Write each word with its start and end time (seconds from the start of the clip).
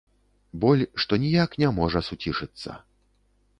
Боль, 0.63 0.81
што 1.03 1.19
ніяк 1.25 1.53
не 1.65 1.71
можа 1.81 2.03
суцішыцца. 2.09 2.69